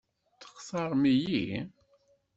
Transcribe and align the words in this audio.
Textaṛem-iyi? 0.39 1.51